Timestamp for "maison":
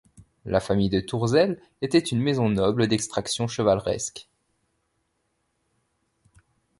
2.23-2.49